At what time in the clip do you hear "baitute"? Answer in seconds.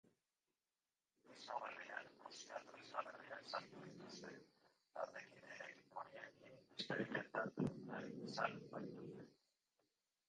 8.75-9.31